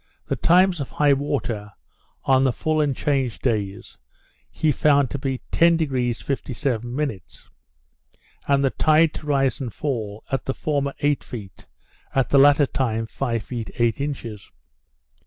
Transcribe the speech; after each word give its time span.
The 0.25 0.35
times 0.35 0.79
of 0.79 0.89
high 0.89 1.13
water, 1.13 1.73
on 2.23 2.43
the 2.43 2.51
full 2.51 2.81
and 2.81 2.95
change 2.95 3.37
days, 3.37 3.99
he 4.49 4.71
found 4.71 5.11
to 5.11 5.19
be 5.19 5.35
at 5.35 5.51
10° 5.51 6.23
57', 6.23 7.21
and 8.47 8.63
the 8.63 8.71
tide 8.71 9.13
to 9.13 9.27
rise 9.27 9.59
and 9.59 9.71
fall, 9.71 10.23
at 10.31 10.45
the 10.45 10.55
former 10.55 10.95
eight 11.01 11.23
feet, 11.23 11.67
at 12.15 12.29
the 12.29 12.39
latter 12.39 12.65
five 13.05 13.43
feet 13.43 13.69
eight 13.77 14.01
inches. 14.01 14.49